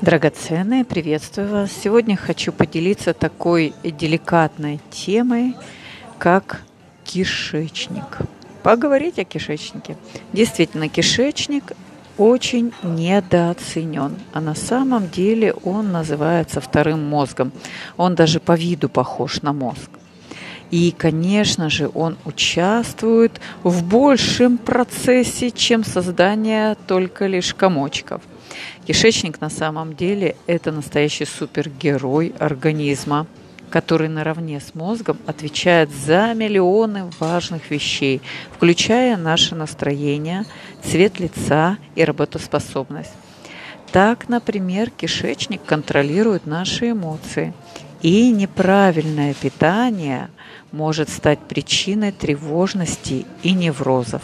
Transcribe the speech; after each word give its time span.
Драгоценные, 0.00 0.86
приветствую 0.86 1.50
вас. 1.50 1.70
Сегодня 1.72 2.16
хочу 2.16 2.52
поделиться 2.52 3.12
такой 3.12 3.74
деликатной 3.84 4.80
темой, 4.90 5.54
как 6.16 6.62
кишечник. 7.04 8.20
Поговорить 8.62 9.18
о 9.18 9.24
кишечнике. 9.24 9.98
Действительно, 10.32 10.88
кишечник 10.88 11.72
очень 12.16 12.72
недооценен. 12.82 14.16
А 14.32 14.40
на 14.40 14.54
самом 14.54 15.10
деле 15.10 15.52
он 15.52 15.92
называется 15.92 16.62
вторым 16.62 17.04
мозгом. 17.06 17.52
Он 17.98 18.14
даже 18.14 18.40
по 18.40 18.56
виду 18.56 18.88
похож 18.88 19.42
на 19.42 19.52
мозг. 19.52 19.90
И, 20.70 20.94
конечно 20.96 21.68
же, 21.68 21.90
он 21.92 22.16
участвует 22.24 23.38
в 23.64 23.84
большем 23.84 24.56
процессе, 24.56 25.50
чем 25.50 25.84
создание 25.84 26.74
только 26.86 27.26
лишь 27.26 27.52
комочков. 27.52 28.22
Кишечник 28.86 29.40
на 29.40 29.50
самом 29.50 29.94
деле 29.94 30.36
это 30.46 30.72
настоящий 30.72 31.24
супергерой 31.24 32.34
организма, 32.38 33.26
который 33.70 34.08
наравне 34.08 34.60
с 34.60 34.74
мозгом 34.74 35.18
отвечает 35.26 35.90
за 35.90 36.34
миллионы 36.34 37.10
важных 37.18 37.70
вещей, 37.70 38.20
включая 38.52 39.16
наше 39.16 39.54
настроение, 39.54 40.44
цвет 40.82 41.20
лица 41.20 41.78
и 41.94 42.04
работоспособность. 42.04 43.12
Так, 43.92 44.28
например, 44.28 44.90
кишечник 44.90 45.64
контролирует 45.64 46.46
наши 46.46 46.90
эмоции, 46.90 47.52
и 48.02 48.30
неправильное 48.30 49.34
питание 49.34 50.30
может 50.72 51.08
стать 51.08 51.38
причиной 51.40 52.12
тревожности 52.12 53.26
и 53.42 53.52
неврозов. 53.52 54.22